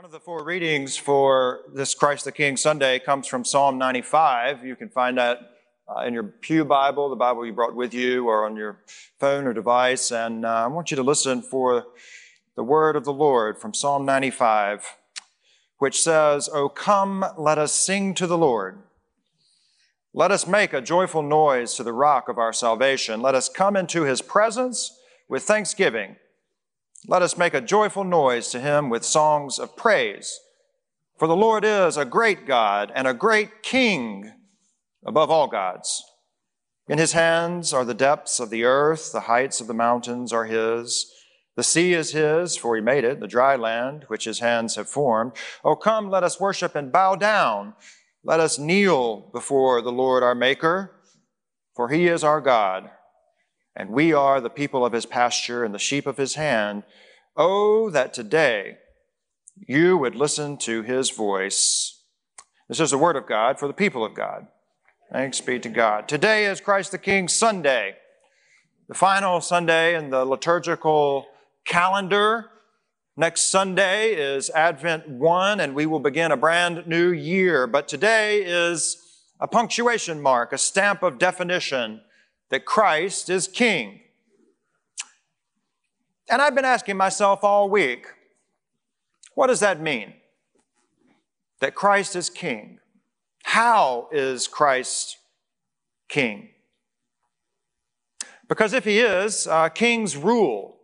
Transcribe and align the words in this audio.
One 0.00 0.06
of 0.06 0.12
the 0.12 0.18
four 0.18 0.42
readings 0.44 0.96
for 0.96 1.60
this 1.74 1.94
Christ 1.94 2.24
the 2.24 2.32
King 2.32 2.56
Sunday 2.56 2.98
comes 2.98 3.26
from 3.26 3.44
Psalm 3.44 3.76
95. 3.76 4.64
You 4.64 4.74
can 4.74 4.88
find 4.88 5.18
that 5.18 5.56
uh, 5.86 6.04
in 6.06 6.14
your 6.14 6.22
Pew 6.22 6.64
Bible, 6.64 7.10
the 7.10 7.16
Bible 7.16 7.44
you 7.44 7.52
brought 7.52 7.76
with 7.76 7.92
you, 7.92 8.26
or 8.26 8.46
on 8.46 8.56
your 8.56 8.78
phone 9.18 9.46
or 9.46 9.52
device. 9.52 10.10
And 10.10 10.46
uh, 10.46 10.64
I 10.64 10.66
want 10.68 10.90
you 10.90 10.96
to 10.96 11.02
listen 11.02 11.42
for 11.42 11.88
the 12.56 12.62
word 12.62 12.96
of 12.96 13.04
the 13.04 13.12
Lord 13.12 13.58
from 13.58 13.74
Psalm 13.74 14.06
95, 14.06 14.86
which 15.76 16.02
says, 16.02 16.48
O 16.50 16.70
come, 16.70 17.22
let 17.36 17.58
us 17.58 17.74
sing 17.74 18.14
to 18.14 18.26
the 18.26 18.38
Lord. 18.38 18.78
Let 20.14 20.30
us 20.30 20.46
make 20.46 20.72
a 20.72 20.80
joyful 20.80 21.22
noise 21.22 21.74
to 21.74 21.82
the 21.82 21.92
rock 21.92 22.30
of 22.30 22.38
our 22.38 22.54
salvation. 22.54 23.20
Let 23.20 23.34
us 23.34 23.50
come 23.50 23.76
into 23.76 24.04
his 24.04 24.22
presence 24.22 24.98
with 25.28 25.42
thanksgiving. 25.42 26.16
Let 27.06 27.22
us 27.22 27.38
make 27.38 27.54
a 27.54 27.62
joyful 27.62 28.04
noise 28.04 28.48
to 28.50 28.60
him 28.60 28.90
with 28.90 29.04
songs 29.04 29.58
of 29.58 29.74
praise. 29.74 30.38
For 31.18 31.26
the 31.26 31.36
Lord 31.36 31.64
is 31.64 31.96
a 31.96 32.04
great 32.04 32.46
God 32.46 32.92
and 32.94 33.06
a 33.06 33.14
great 33.14 33.62
King 33.62 34.30
above 35.04 35.30
all 35.30 35.48
gods. 35.48 36.04
In 36.88 36.98
his 36.98 37.12
hands 37.12 37.72
are 37.72 37.86
the 37.86 37.94
depths 37.94 38.38
of 38.38 38.50
the 38.50 38.64
earth, 38.64 39.12
the 39.12 39.20
heights 39.20 39.60
of 39.60 39.66
the 39.66 39.74
mountains 39.74 40.32
are 40.32 40.44
his. 40.44 41.10
The 41.56 41.62
sea 41.62 41.94
is 41.94 42.12
his, 42.12 42.56
for 42.56 42.76
he 42.76 42.82
made 42.82 43.04
it, 43.04 43.20
the 43.20 43.26
dry 43.26 43.56
land 43.56 44.04
which 44.08 44.24
his 44.24 44.40
hands 44.40 44.76
have 44.76 44.88
formed. 44.88 45.32
Oh, 45.64 45.76
come, 45.76 46.10
let 46.10 46.22
us 46.22 46.40
worship 46.40 46.74
and 46.74 46.92
bow 46.92 47.16
down. 47.16 47.74
Let 48.22 48.40
us 48.40 48.58
kneel 48.58 49.30
before 49.32 49.80
the 49.80 49.92
Lord 49.92 50.22
our 50.22 50.34
Maker, 50.34 50.96
for 51.74 51.88
he 51.88 52.08
is 52.08 52.22
our 52.22 52.42
God 52.42 52.90
and 53.76 53.90
we 53.90 54.12
are 54.12 54.40
the 54.40 54.50
people 54.50 54.84
of 54.84 54.92
his 54.92 55.06
pasture 55.06 55.64
and 55.64 55.74
the 55.74 55.78
sheep 55.78 56.06
of 56.06 56.16
his 56.16 56.34
hand. 56.34 56.82
Oh, 57.36 57.90
that 57.90 58.12
today 58.12 58.78
you 59.56 59.96
would 59.96 60.14
listen 60.14 60.56
to 60.58 60.82
his 60.82 61.10
voice. 61.10 62.02
This 62.68 62.80
is 62.80 62.90
the 62.90 62.98
word 62.98 63.16
of 63.16 63.26
God 63.26 63.58
for 63.58 63.66
the 63.66 63.74
people 63.74 64.04
of 64.04 64.14
God. 64.14 64.46
Thanks 65.12 65.40
be 65.40 65.58
to 65.58 65.68
God. 65.68 66.08
Today 66.08 66.46
is 66.46 66.60
Christ 66.60 66.92
the 66.92 66.98
King 66.98 67.28
Sunday, 67.28 67.96
the 68.88 68.94
final 68.94 69.40
Sunday 69.40 69.96
in 69.96 70.10
the 70.10 70.24
liturgical 70.24 71.26
calendar. 71.64 72.46
Next 73.16 73.48
Sunday 73.48 74.14
is 74.14 74.50
Advent 74.50 75.08
1, 75.08 75.60
and 75.60 75.74
we 75.74 75.84
will 75.86 76.00
begin 76.00 76.32
a 76.32 76.36
brand 76.36 76.86
new 76.86 77.10
year. 77.10 77.66
But 77.66 77.88
today 77.88 78.42
is 78.44 78.96
a 79.40 79.48
punctuation 79.48 80.20
mark, 80.20 80.52
a 80.52 80.58
stamp 80.58 81.02
of 81.02 81.18
definition 81.18 82.02
that 82.50 82.64
Christ 82.64 83.30
is 83.30 83.48
King. 83.48 84.00
And 86.30 86.40
I've 86.40 86.54
been 86.54 86.64
asking 86.64 86.96
myself 86.96 87.42
all 87.42 87.68
week, 87.68 88.06
what 89.34 89.46
does 89.46 89.60
that 89.60 89.80
mean? 89.80 90.14
That 91.60 91.74
Christ 91.74 92.14
is 92.14 92.30
King. 92.30 92.78
How 93.44 94.08
is 94.12 94.46
Christ 94.46 95.18
King? 96.08 96.50
Because 98.48 98.72
if 98.72 98.84
He 98.84 98.98
is, 99.00 99.46
uh, 99.46 99.68
kings 99.68 100.16
rule 100.16 100.76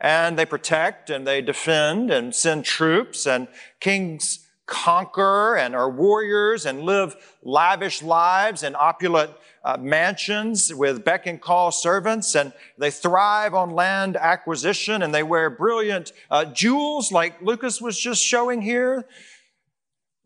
and 0.00 0.38
they 0.38 0.46
protect 0.46 1.10
and 1.10 1.26
they 1.26 1.40
defend 1.40 2.10
and 2.10 2.34
send 2.34 2.64
troops 2.64 3.26
and 3.26 3.48
kings 3.80 4.46
conquer 4.66 5.56
and 5.56 5.74
are 5.74 5.90
warriors 5.90 6.66
and 6.66 6.82
live 6.82 7.16
lavish 7.42 8.02
lives 8.02 8.62
and 8.62 8.74
opulent 8.76 9.30
uh, 9.64 9.78
mansions 9.80 10.72
with 10.74 11.04
beck 11.04 11.26
and 11.26 11.40
call 11.40 11.72
servants, 11.72 12.34
and 12.34 12.52
they 12.76 12.90
thrive 12.90 13.54
on 13.54 13.70
land 13.70 14.16
acquisition, 14.16 15.02
and 15.02 15.14
they 15.14 15.22
wear 15.22 15.48
brilliant 15.48 16.12
uh, 16.30 16.44
jewels 16.44 17.10
like 17.10 17.40
Lucas 17.40 17.80
was 17.80 17.98
just 17.98 18.22
showing 18.22 18.60
here, 18.60 19.06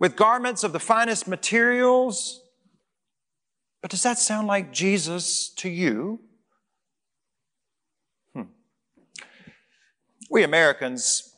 with 0.01 0.17
garments 0.17 0.65
of 0.65 0.73
the 0.73 0.81
finest 0.81 1.29
materials. 1.29 2.43
But 3.81 3.93
does 3.93 4.03
that 4.03 4.19
sound 4.19 4.49
like 4.49 4.73
Jesus 4.73 5.51
to 5.51 5.69
you? 5.69 6.21
Hmm. 8.35 8.43
We 10.29 10.43
Americans, 10.43 11.37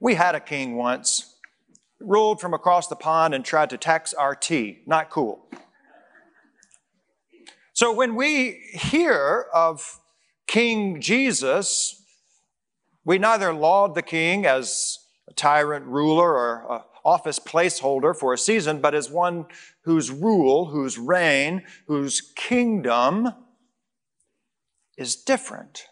we 0.00 0.16
had 0.16 0.34
a 0.34 0.40
king 0.40 0.76
once, 0.76 1.36
ruled 1.98 2.42
from 2.42 2.52
across 2.52 2.88
the 2.88 2.96
pond 2.96 3.34
and 3.34 3.42
tried 3.42 3.70
to 3.70 3.78
tax 3.78 4.12
our 4.12 4.34
tea. 4.34 4.82
Not 4.86 5.08
cool. 5.08 5.48
So 7.74 7.92
when 7.92 8.14
we 8.14 8.60
hear 8.72 9.46
of 9.52 10.00
King 10.46 11.00
Jesus, 11.00 12.00
we 13.04 13.18
neither 13.18 13.52
laud 13.52 13.96
the 13.96 14.02
king 14.02 14.46
as 14.46 15.00
a 15.28 15.32
tyrant 15.32 15.84
ruler 15.86 16.34
or 16.34 16.72
an 16.72 16.80
office 17.04 17.40
placeholder 17.40 18.16
for 18.16 18.32
a 18.32 18.38
season, 18.38 18.80
but 18.80 18.94
as 18.94 19.10
one 19.10 19.46
whose 19.82 20.12
rule, 20.12 20.66
whose 20.66 20.98
reign, 20.98 21.64
whose 21.88 22.20
kingdom 22.36 23.30
is 24.96 25.16
different. 25.16 25.86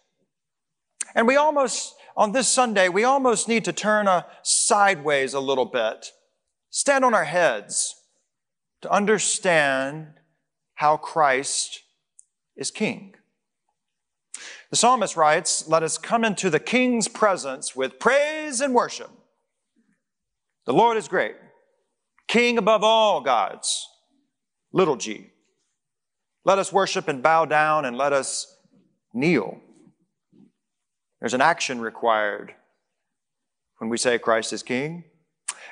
And 1.17 1.27
we 1.27 1.35
almost, 1.35 1.97
on 2.17 2.31
this 2.31 2.47
Sunday, 2.47 2.89
we 2.91 3.03
almost 3.03 3.49
need 3.49 3.65
to 3.65 3.73
turn 3.73 4.07
a 4.07 4.27
sideways 4.45 5.35
a 5.35 5.41
little 5.41 5.67
bit, 5.67 6.13
stand 6.71 7.05
on 7.05 7.13
our 7.13 7.25
heads 7.25 7.97
to 8.83 8.93
understand 8.93 10.15
how 10.83 10.97
Christ 10.97 11.81
is 12.57 12.73
king. 12.73 13.15
The 14.71 14.77
psalmist 14.77 15.17
writes, 15.17 15.69
Let 15.69 15.85
us 15.85 15.97
come 15.97 16.25
into 16.25 16.51
the 16.51 16.59
king's 16.59 17.07
presence 17.07 17.77
with 17.77 18.01
praise 18.01 18.61
and 18.61 18.75
worship. 18.75 19.09
The 20.67 20.73
Lord 20.73 20.97
is 20.97 21.07
great, 21.07 21.37
king 22.27 22.59
above 22.59 22.83
all 22.83 23.21
gods, 23.21 23.87
little 24.73 24.97
g. 24.97 25.31
Let 26.45 26.59
us 26.59 26.73
worship 26.73 27.07
and 27.07 27.23
bow 27.23 27.45
down 27.45 27.85
and 27.85 27.97
let 27.97 28.13
us 28.13 28.53
kneel. 29.15 29.61
There's 31.21 31.35
an 31.35 31.41
action 31.41 31.81
required 31.81 32.57
when 33.79 33.89
we 33.89 33.99
say 33.99 34.19
Christ 34.19 34.53
is 34.53 34.65
king. 34.65 35.05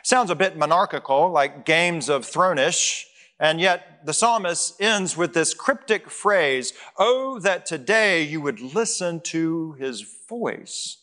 Sounds 0.04 0.30
a 0.30 0.36
bit 0.36 0.56
monarchical, 0.56 1.32
like 1.32 1.66
Games 1.66 2.08
of 2.08 2.24
Thronish, 2.24 3.09
and 3.40 3.58
yet 3.58 4.04
the 4.04 4.12
psalmist 4.12 4.80
ends 4.80 5.16
with 5.16 5.32
this 5.32 5.54
cryptic 5.54 6.10
phrase, 6.10 6.74
Oh, 6.98 7.40
that 7.40 7.64
today 7.64 8.22
you 8.22 8.40
would 8.42 8.60
listen 8.60 9.20
to 9.20 9.72
his 9.72 10.04
voice. 10.28 10.98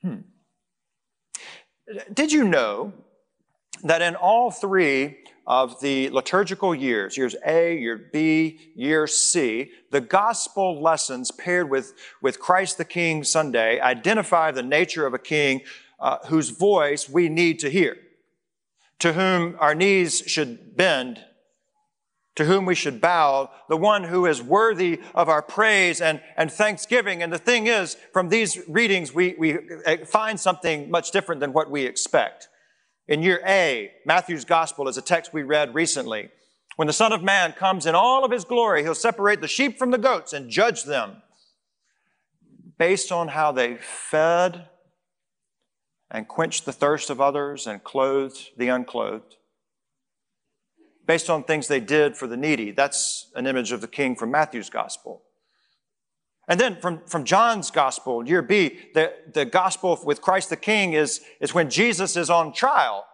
Hmm. 0.00 0.20
Did 2.12 2.32
you 2.32 2.44
know 2.44 2.94
that 3.82 4.00
in 4.00 4.16
all 4.16 4.50
three 4.50 5.18
of 5.46 5.78
the 5.82 6.08
liturgical 6.08 6.74
years, 6.74 7.18
years 7.18 7.36
A, 7.44 7.76
year 7.76 8.08
B, 8.10 8.72
year 8.74 9.06
C, 9.06 9.70
the 9.90 10.00
gospel 10.00 10.80
lessons 10.80 11.30
paired 11.30 11.68
with, 11.68 11.92
with 12.22 12.40
Christ 12.40 12.78
the 12.78 12.84
King 12.86 13.24
Sunday 13.24 13.78
identify 13.78 14.50
the 14.50 14.62
nature 14.62 15.06
of 15.06 15.12
a 15.12 15.18
king 15.18 15.60
uh, 16.00 16.16
whose 16.28 16.48
voice 16.48 17.10
we 17.10 17.28
need 17.28 17.58
to 17.58 17.68
hear 17.68 17.98
to 19.04 19.12
whom 19.12 19.54
our 19.60 19.74
knees 19.74 20.22
should 20.26 20.78
bend, 20.78 21.22
to 22.36 22.46
whom 22.46 22.64
we 22.64 22.74
should 22.74 23.02
bow, 23.02 23.50
the 23.68 23.76
one 23.76 24.02
who 24.02 24.24
is 24.24 24.40
worthy 24.40 24.98
of 25.14 25.28
our 25.28 25.42
praise 25.42 26.00
and, 26.00 26.22
and 26.38 26.50
thanksgiving. 26.50 27.22
And 27.22 27.30
the 27.30 27.36
thing 27.36 27.66
is, 27.66 27.98
from 28.14 28.30
these 28.30 28.58
readings, 28.66 29.12
we, 29.12 29.34
we 29.36 29.58
uh, 29.84 30.06
find 30.06 30.40
something 30.40 30.90
much 30.90 31.10
different 31.10 31.42
than 31.42 31.52
what 31.52 31.70
we 31.70 31.84
expect. 31.84 32.48
In 33.06 33.22
year 33.22 33.42
A, 33.46 33.92
Matthew's 34.06 34.46
gospel 34.46 34.88
is 34.88 34.96
a 34.96 35.02
text 35.02 35.34
we 35.34 35.42
read 35.42 35.74
recently. 35.74 36.30
When 36.76 36.86
the 36.86 36.94
Son 36.94 37.12
of 37.12 37.22
Man 37.22 37.52
comes 37.52 37.84
in 37.84 37.94
all 37.94 38.24
of 38.24 38.30
his 38.30 38.46
glory, 38.46 38.84
he'll 38.84 38.94
separate 38.94 39.42
the 39.42 39.48
sheep 39.48 39.78
from 39.78 39.90
the 39.90 39.98
goats 39.98 40.32
and 40.32 40.48
judge 40.48 40.84
them 40.84 41.20
based 42.78 43.12
on 43.12 43.28
how 43.28 43.52
they 43.52 43.76
fed 43.76 44.70
and 46.14 46.28
quenched 46.28 46.64
the 46.64 46.72
thirst 46.72 47.10
of 47.10 47.20
others 47.20 47.66
and 47.66 47.82
clothed 47.82 48.50
the 48.56 48.68
unclothed. 48.68 49.34
Based 51.06 51.28
on 51.28 51.42
things 51.42 51.66
they 51.66 51.80
did 51.80 52.16
for 52.16 52.28
the 52.28 52.36
needy. 52.36 52.70
That's 52.70 53.32
an 53.34 53.48
image 53.48 53.72
of 53.72 53.80
the 53.80 53.88
king 53.88 54.14
from 54.14 54.30
Matthew's 54.30 54.70
gospel. 54.70 55.22
And 56.46 56.60
then 56.60 56.76
from, 56.76 57.00
from 57.06 57.24
John's 57.24 57.72
gospel, 57.72 58.26
year 58.26 58.42
B, 58.42 58.78
the, 58.94 59.12
the 59.32 59.44
gospel 59.44 59.98
with 60.04 60.22
Christ 60.22 60.50
the 60.50 60.56
King 60.56 60.92
is, 60.92 61.20
is 61.40 61.52
when 61.52 61.68
Jesus 61.68 62.16
is 62.16 62.30
on 62.30 62.52
trial. 62.52 63.04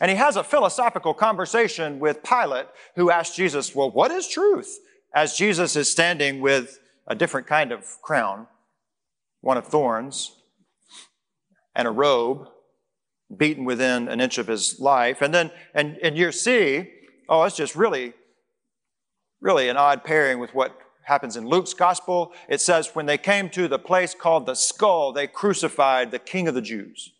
And 0.00 0.10
he 0.10 0.16
has 0.16 0.34
a 0.34 0.42
philosophical 0.42 1.14
conversation 1.14 2.00
with 2.00 2.24
Pilate, 2.24 2.66
who 2.96 3.12
asks 3.12 3.36
Jesus, 3.36 3.76
Well, 3.76 3.92
what 3.92 4.10
is 4.10 4.26
truth? 4.26 4.76
As 5.14 5.36
Jesus 5.36 5.76
is 5.76 5.88
standing 5.88 6.40
with 6.40 6.80
a 7.06 7.14
different 7.14 7.46
kind 7.46 7.70
of 7.70 7.86
crown, 8.02 8.48
one 9.40 9.56
of 9.56 9.68
thorns 9.68 10.41
and 11.74 11.88
a 11.88 11.90
robe, 11.90 12.48
beaten 13.36 13.64
within 13.64 14.08
an 14.08 14.20
inch 14.20 14.38
of 14.38 14.46
his 14.46 14.78
life. 14.78 15.22
And 15.22 15.32
then 15.32 15.50
and 15.74 15.96
in 15.98 16.16
year 16.16 16.32
C, 16.32 16.90
oh, 17.28 17.42
it's 17.44 17.56
just 17.56 17.74
really, 17.74 18.12
really 19.40 19.68
an 19.68 19.76
odd 19.76 20.04
pairing 20.04 20.38
with 20.38 20.54
what 20.54 20.78
happens 21.04 21.36
in 21.36 21.46
Luke's 21.46 21.74
gospel. 21.74 22.32
It 22.48 22.60
says, 22.60 22.94
when 22.94 23.06
they 23.06 23.18
came 23.18 23.48
to 23.50 23.68
the 23.68 23.78
place 23.78 24.14
called 24.14 24.46
the 24.46 24.54
skull, 24.54 25.12
they 25.12 25.26
crucified 25.26 26.10
the 26.10 26.18
king 26.18 26.46
of 26.46 26.54
the 26.54 26.62
Jews. 26.62 27.12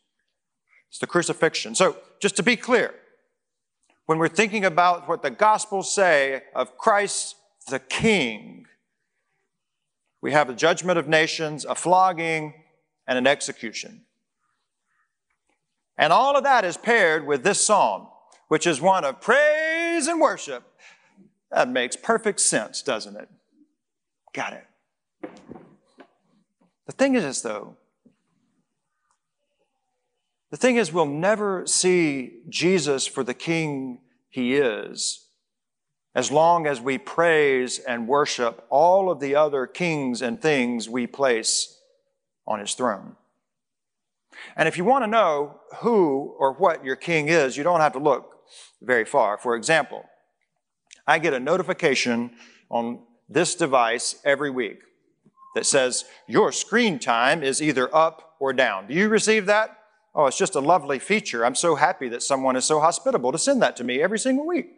It's 0.89 0.99
the 0.99 1.07
crucifixion. 1.07 1.75
So, 1.75 1.97
just 2.21 2.37
to 2.37 2.43
be 2.43 2.55
clear, 2.55 2.95
when 4.07 4.19
we're 4.19 4.29
thinking 4.29 4.65
about 4.65 5.09
what 5.09 5.23
the 5.23 5.31
Gospels 5.31 5.93
say 5.93 6.43
of 6.55 6.77
Christ 6.77 7.37
the 7.71 7.79
King, 7.79 8.67
we 10.21 10.33
have 10.33 10.51
a 10.51 10.55
judgment 10.55 10.99
of 10.99 11.09
nations, 11.09 11.65
a 11.65 11.75
flogging, 11.75 12.55
and 13.07 13.17
an 13.17 13.27
execution. 13.27 14.03
And 15.99 16.13
all 16.13 16.37
of 16.37 16.45
that 16.45 16.65
is 16.65 16.77
paired 16.77 17.27
with 17.27 17.45
this 17.45 17.61
psalm, 17.61 18.09
which 18.49 18.67
is 18.67 18.81
one 18.81 19.05
of 19.05 19.21
praise 19.21 20.07
and 20.07 20.21
worship. 20.21 20.65
That 21.51 21.69
makes 21.69 21.97
perfect 21.97 22.41
sense, 22.41 22.83
doesn't 22.83 23.17
it? 23.17 23.29
Got 24.33 24.55
it. 24.55 25.31
The 26.87 26.93
thing 26.93 27.15
is, 27.15 27.43
though, 27.43 27.77
the 30.51 30.57
thing 30.57 30.77
is, 30.77 30.93
we'll 30.93 31.07
never 31.07 31.67
see 31.67 32.41
Jesus 32.49 33.07
for 33.07 33.25
the 33.25 33.35
King 33.35 34.01
he 34.29 34.57
is 34.57 35.27
as 36.15 36.31
long 36.31 36.67
as 36.67 36.81
we 36.81 36.99
praise 36.99 37.79
and 37.79 38.07
worship 38.07 38.67
all 38.69 39.11
of 39.11 39.21
the 39.21 39.35
other 39.35 39.67
kings 39.67 40.21
and 40.21 40.41
things 40.41 40.89
we 40.89 41.07
place 41.07 41.79
on 42.47 42.61
his 42.61 42.75
throne. 42.75 43.17
And 44.57 44.69
if 44.69 44.77
you 44.77 44.85
want 44.85 45.05
to 45.05 45.09
know 45.09 45.61
who 45.79 46.35
or 46.39 46.53
what 46.55 46.85
your 46.85 46.97
king 46.97 47.29
is, 47.29 47.57
you 47.57 47.65
don't 47.65 47.81
have 47.81 47.93
to 47.93 47.99
look 47.99 48.39
very 48.81 49.05
far. 49.05 49.39
For 49.39 49.57
example, 49.57 50.05
I 51.07 51.19
get 51.19 51.35
a 51.35 51.41
notification 51.41 52.33
on 52.71 53.01
this 53.29 53.55
device 53.55 54.17
every 54.25 54.51
week 54.51 54.81
that 55.55 55.67
says 55.67 56.05
your 56.27 56.53
screen 56.53 56.99
time 56.99 57.43
is 57.43 57.63
either 57.63 57.95
up 57.95 58.37
or 58.41 58.53
down. 58.53 58.89
Do 58.89 58.95
you 58.95 59.09
receive 59.09 59.47
that? 59.47 59.79
Oh, 60.15 60.27
it's 60.27 60.39
just 60.39 60.55
a 60.55 60.61
lovely 60.61 60.99
feature. 60.99 61.45
I'm 61.45 61.55
so 61.55 61.75
happy 61.75 62.09
that 62.11 62.23
someone 62.23 62.57
is 62.57 62.65
so 62.65 62.81
hospitable 62.81 63.33
to 63.33 63.39
send 63.39 63.63
that 63.63 63.77
to 63.77 63.85
me 63.85 64.03
every 64.03 64.19
single 64.19 64.47
week. 64.47 64.71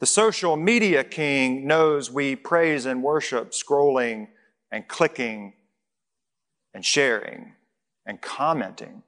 The 0.00 0.06
social 0.06 0.56
media 0.56 1.02
king 1.02 1.66
knows 1.66 2.10
we 2.10 2.36
praise 2.36 2.86
and 2.86 3.02
worship 3.02 3.50
scrolling 3.50 4.28
and 4.70 4.86
clicking 4.86 5.54
and 6.78 6.86
sharing 6.86 7.54
and 8.06 8.20
commenting. 8.20 9.02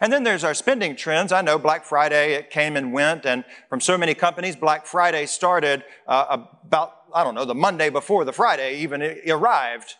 And 0.00 0.10
then 0.10 0.24
there's 0.24 0.42
our 0.42 0.54
spending 0.54 0.96
trends. 0.96 1.32
I 1.32 1.42
know 1.42 1.58
Black 1.58 1.84
Friday, 1.84 2.32
it 2.32 2.48
came 2.48 2.78
and 2.78 2.94
went, 2.94 3.26
and 3.26 3.44
from 3.68 3.78
so 3.78 3.98
many 3.98 4.14
companies, 4.14 4.56
Black 4.56 4.86
Friday 4.86 5.26
started 5.26 5.84
uh, 6.06 6.38
about, 6.64 6.94
I 7.14 7.24
don't 7.24 7.34
know, 7.34 7.44
the 7.44 7.54
Monday 7.54 7.90
before 7.90 8.24
the 8.24 8.32
Friday 8.32 8.78
even 8.78 9.02
arrived. 9.28 9.96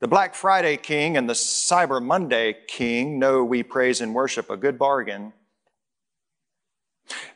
The 0.00 0.08
Black 0.08 0.34
Friday 0.34 0.76
king 0.76 1.16
and 1.16 1.28
the 1.28 1.34
Cyber 1.34 2.02
Monday 2.02 2.56
king 2.66 3.20
know 3.20 3.44
we 3.44 3.62
praise 3.62 4.00
and 4.00 4.16
worship 4.16 4.50
a 4.50 4.56
good 4.56 4.76
bargain. 4.76 5.34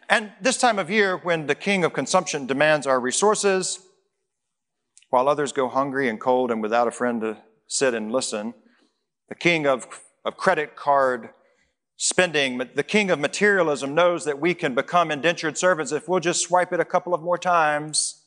And 0.09 0.32
this 0.41 0.59
time 0.59 0.81
of 0.81 0.91
year, 0.91 1.19
when 1.19 1.47
the 1.47 1.55
king 1.55 1.85
of 1.85 1.93
consumption 1.93 2.49
demands 2.49 2.85
our 2.85 2.99
resources, 2.99 3.79
while 5.11 5.29
others 5.29 5.53
go 5.53 5.69
hungry 5.69 6.09
and 6.09 6.19
cold 6.19 6.50
and 6.50 6.61
without 6.61 6.89
a 6.89 6.91
friend 6.91 7.21
to 7.21 7.37
sit 7.67 7.95
and 7.95 8.13
listen, 8.13 8.55
the 9.29 9.35
king 9.35 9.67
of, 9.67 9.87
of 10.25 10.37
credit 10.37 10.77
card 10.77 11.31
spending, 11.97 12.59
the 12.75 12.83
king 12.83 13.11
of 13.11 13.19
materialism 13.19 13.95
knows 13.95 14.25
that 14.25 14.39
we 14.39 14.55
can 14.55 14.75
become 14.75 15.11
indentured 15.11 15.57
servants 15.57 15.93
if 15.93 16.09
we'll 16.09 16.21
just 16.21 16.43
swipe 16.43 16.73
it 16.73 16.81
a 16.81 16.85
couple 16.85 17.15
of 17.15 17.23
more 17.23 17.39
times. 17.39 18.23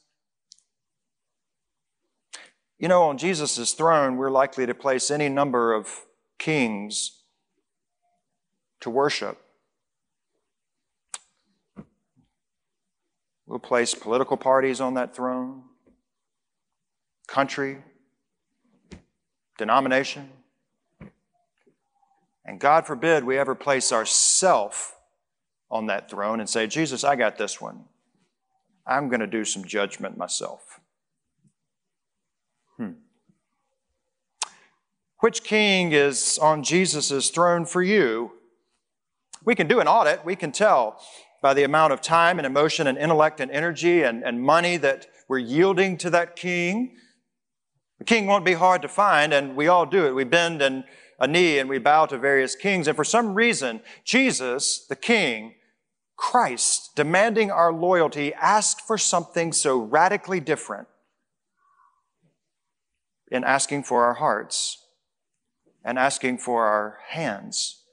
You 2.79 2.87
know, 2.87 3.03
on 3.03 3.17
Jesus' 3.17 3.73
throne, 3.73 4.17
we're 4.17 4.31
likely 4.31 4.65
to 4.65 4.73
place 4.73 5.11
any 5.11 5.29
number 5.29 5.73
of 5.73 6.05
kings 6.37 7.23
to 8.79 8.89
worship. 8.89 9.37
We'll 13.45 13.59
place 13.59 13.93
political 13.93 14.37
parties 14.37 14.79
on 14.79 14.93
that 14.93 15.15
throne, 15.15 15.63
country, 17.27 17.83
denomination. 19.59 20.29
And 22.43 22.59
God 22.59 22.87
forbid 22.87 23.23
we 23.23 23.37
ever 23.37 23.53
place 23.53 23.91
ourself 23.91 24.95
on 25.69 25.85
that 25.85 26.09
throne 26.09 26.39
and 26.39 26.49
say, 26.49 26.65
Jesus, 26.65 27.03
I 27.03 27.15
got 27.15 27.37
this 27.37 27.61
one. 27.61 27.83
I'm 28.87 29.07
going 29.09 29.19
to 29.19 29.27
do 29.27 29.45
some 29.45 29.63
judgment 29.63 30.17
myself. 30.17 30.79
Hmm. 32.77 32.93
Which 35.19 35.43
king 35.43 35.91
is 35.91 36.39
on 36.41 36.63
Jesus' 36.63 37.29
throne 37.29 37.65
for 37.65 37.83
you? 37.83 38.31
We 39.45 39.53
can 39.53 39.67
do 39.67 39.79
an 39.79 39.87
audit. 39.87 40.25
We 40.25 40.35
can 40.35 40.51
tell 40.51 40.99
by 41.41 41.53
the 41.53 41.63
amount 41.63 41.93
of 41.93 42.01
time 42.01 42.39
and 42.39 42.45
emotion 42.47 42.87
and 42.87 42.97
intellect 42.97 43.39
and 43.39 43.51
energy 43.51 44.03
and, 44.03 44.23
and 44.23 44.41
money 44.41 44.77
that 44.77 45.07
we're 45.27 45.37
yielding 45.37 45.97
to 45.97 46.09
that 46.09 46.35
king. 46.35 46.97
The 47.99 48.05
king 48.05 48.25
won't 48.25 48.45
be 48.45 48.53
hard 48.53 48.81
to 48.81 48.87
find, 48.87 49.33
and 49.33 49.55
we 49.55 49.67
all 49.67 49.85
do 49.85 50.07
it. 50.07 50.15
We 50.15 50.23
bend 50.23 50.61
and 50.61 50.83
a 51.19 51.27
knee 51.27 51.59
and 51.59 51.69
we 51.69 51.77
bow 51.77 52.05
to 52.05 52.17
various 52.17 52.55
kings. 52.55 52.87
And 52.87 52.95
for 52.95 53.03
some 53.03 53.35
reason, 53.35 53.81
Jesus, 54.03 54.85
the 54.87 54.95
king, 54.95 55.55
Christ, 56.15 56.95
demanding 56.95 57.51
our 57.51 57.73
loyalty, 57.73 58.33
asked 58.33 58.81
for 58.81 58.97
something 58.97 59.51
so 59.51 59.77
radically 59.77 60.39
different 60.39 60.87
in 63.31 63.43
asking 63.43 63.83
for 63.83 64.05
our 64.05 64.15
hearts 64.15 64.85
and 65.83 65.99
asking 65.99 66.37
for 66.39 66.65
our 66.65 66.99
hands 67.07 67.83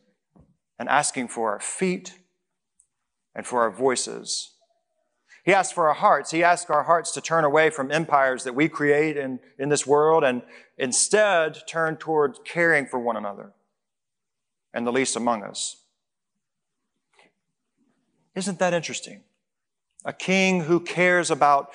and 0.79 0.89
asking 0.89 1.29
for 1.29 1.53
our 1.53 1.61
feet 1.61 2.15
and 3.35 3.47
for 3.47 3.63
our 3.63 3.71
voices. 3.71 4.56
He 5.47 5.55
asks 5.55 5.73
for 5.73 5.87
our 5.87 5.95
hearts. 5.95 6.33
He 6.33 6.43
asks 6.43 6.69
our 6.71 6.83
hearts 6.83 7.13
to 7.13 7.21
turn 7.21 7.45
away 7.45 7.71
from 7.71 7.93
empires 7.93 8.43
that 8.43 8.57
we 8.57 8.69
create 8.69 9.17
in, 9.17 9.39
in 9.61 9.69
this 9.69 9.87
world 9.87 10.25
and 10.25 10.43
instead 10.77 11.57
turn 11.69 11.97
toward 11.99 12.45
caring 12.45 12.85
for 12.85 12.99
one 12.99 13.17
another 13.17 13.53
and 14.75 14.85
the 14.85 14.91
least 14.91 15.15
among 15.15 15.45
us. 15.45 15.77
Isn't 18.35 18.59
that 18.59 18.75
interesting? 18.75 19.21
A 20.05 20.13
king 20.13 20.63
who 20.63 20.81
cares 20.81 21.31
about 21.31 21.71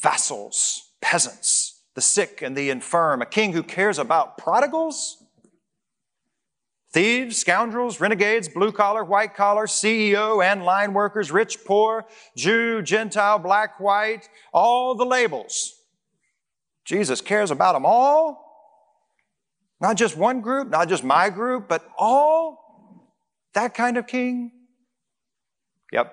vassals, 0.00 0.90
peasants, 1.00 1.80
the 1.94 2.00
sick 2.00 2.42
and 2.42 2.56
the 2.56 2.68
infirm, 2.68 3.22
a 3.22 3.26
king 3.26 3.52
who 3.52 3.62
cares 3.62 4.00
about 4.00 4.38
prodigals, 4.38 5.22
thieves, 6.98 7.36
scoundrels, 7.36 8.00
renegades, 8.00 8.48
blue 8.48 8.72
collar, 8.72 9.04
white 9.04 9.32
collar, 9.32 9.66
CEO 9.66 10.44
and 10.44 10.64
line 10.64 10.92
workers, 10.92 11.30
rich, 11.30 11.64
poor, 11.64 12.04
Jew, 12.36 12.82
Gentile, 12.82 13.38
black, 13.38 13.78
white, 13.78 14.28
all 14.52 14.96
the 14.96 15.06
labels. 15.06 15.76
Jesus 16.84 17.20
cares 17.20 17.52
about 17.52 17.74
them 17.74 17.86
all. 17.86 18.44
Not 19.80 19.96
just 19.96 20.16
one 20.16 20.40
group, 20.40 20.70
not 20.70 20.88
just 20.88 21.04
my 21.04 21.30
group, 21.30 21.68
but 21.68 21.88
all. 21.96 23.14
That 23.54 23.74
kind 23.74 23.96
of 23.96 24.08
king. 24.08 24.50
Yep. 25.92 26.12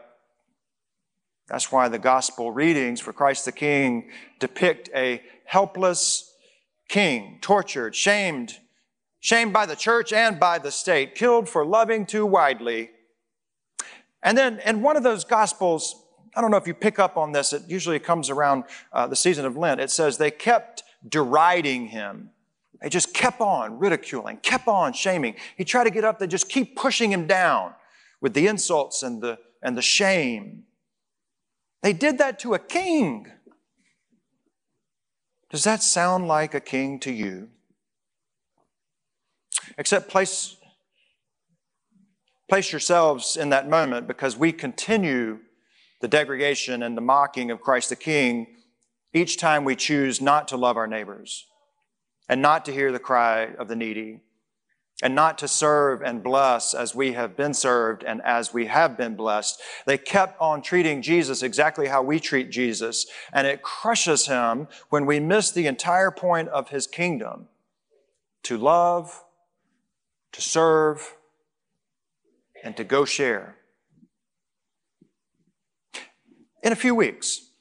That's 1.48 1.72
why 1.72 1.90
the 1.90 1.98
gospel 1.98 2.52
readings 2.52 3.02
for 3.02 3.12
Christ 3.12 3.46
the 3.46 3.52
King 3.52 4.12
depict 4.40 4.92
a 4.94 5.24
helpless 5.46 6.32
king, 6.88 7.40
tortured, 7.42 7.96
shamed, 7.96 8.60
shamed 9.26 9.52
by 9.52 9.66
the 9.66 9.76
church 9.76 10.14
and 10.14 10.40
by 10.40 10.60
the 10.60 10.70
state, 10.70 11.16
killed 11.16 11.50
for 11.50 11.66
loving 11.66 12.06
too 12.06 12.24
widely. 12.28 12.92
And 14.22 14.38
then 14.38 14.60
in 14.64 14.84
one 14.84 14.98
of 14.98 15.02
those 15.02 15.24
gospels, 15.24 16.06
I 16.36 16.42
don't 16.42 16.52
know 16.52 16.58
if 16.58 16.68
you 16.68 16.76
pick 16.76 17.00
up 17.00 17.18
on 17.18 17.32
this, 17.32 17.52
it 17.52 17.64
usually 17.68 17.98
comes 17.98 18.30
around 18.30 18.66
uh, 18.94 19.08
the 19.08 19.16
season 19.16 19.44
of 19.48 19.58
Lent. 19.58 19.82
It 19.82 19.90
says 19.90 20.20
they 20.20 20.30
kept 20.30 20.84
deriding 21.10 21.88
him. 21.88 22.30
They 22.80 22.88
just 22.88 23.16
kept 23.16 23.42
on 23.42 23.80
ridiculing, 23.80 24.38
kept 24.38 24.68
on 24.68 24.94
shaming. 24.94 25.38
He 25.58 25.64
tried 25.64 25.86
to 25.86 25.90
get 25.90 26.04
up, 26.04 26.20
they 26.20 26.28
just 26.28 26.48
keep 26.48 26.76
pushing 26.76 27.12
him 27.12 27.26
down 27.26 27.74
with 28.22 28.36
the 28.36 28.46
insults 28.46 29.02
and 29.02 29.24
the, 29.24 29.40
and 29.64 29.76
the 29.76 29.82
shame. 29.82 30.66
They 31.82 31.94
did 31.94 32.20
that 32.20 32.38
to 32.42 32.54
a 32.54 32.60
king. 32.60 33.32
Does 35.50 35.64
that 35.64 35.82
sound 35.82 36.28
like 36.28 36.54
a 36.54 36.62
king 36.62 37.00
to 37.00 37.12
you? 37.12 37.50
Except 39.78 40.10
place, 40.10 40.58
place 42.50 42.72
yourselves 42.72 43.38
in 43.38 43.50
that 43.50 43.70
moment 43.70 44.08
because 44.08 44.38
we 44.38 44.52
continue 44.52 45.40
the 46.02 46.08
degradation 46.08 46.84
and 46.84 46.96
the 46.96 47.02
mocking 47.02 47.52
of 47.52 47.62
Christ 47.62 47.90
the 47.90 47.96
King 47.96 48.48
each 49.14 49.38
time 49.38 49.64
we 49.64 49.76
choose 49.76 50.22
not 50.22 50.48
to 50.50 50.58
love 50.58 50.78
our 50.78 50.88
neighbors 50.88 51.46
and 52.28 52.42
not 52.42 52.66
to 52.66 52.74
hear 52.74 52.92
the 52.92 53.00
cry 53.00 53.54
of 53.58 53.68
the 53.68 53.76
needy 53.76 54.22
and 55.02 55.14
not 55.14 55.38
to 55.38 55.48
serve 55.48 56.02
and 56.02 56.24
bless 56.24 56.74
as 56.74 56.96
we 56.96 57.14
have 57.14 57.36
been 57.36 57.54
served 57.54 58.04
and 58.04 58.22
as 58.24 58.54
we 58.54 58.68
have 58.68 58.96
been 58.98 59.16
blessed. 59.16 59.62
They 59.86 59.98
kept 59.98 60.40
on 60.40 60.62
treating 60.62 61.02
Jesus 61.02 61.44
exactly 61.44 61.88
how 61.88 62.02
we 62.02 62.20
treat 62.20 62.50
Jesus, 62.50 63.06
and 63.34 63.46
it 63.46 63.62
crushes 63.62 64.28
him 64.28 64.68
when 64.90 65.06
we 65.06 65.20
miss 65.20 65.52
the 65.52 65.68
entire 65.68 66.12
point 66.12 66.48
of 66.50 66.70
his 66.70 66.88
kingdom 66.88 67.50
to 68.44 68.58
love 68.58 69.25
to 70.36 70.42
serve, 70.42 71.16
and 72.62 72.76
to 72.76 72.84
go 72.84 73.06
share. 73.06 73.56
In 76.62 76.74
a 76.74 76.76
few 76.76 76.94
weeks, 76.94 77.52